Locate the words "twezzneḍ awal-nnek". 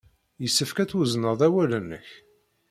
0.89-2.07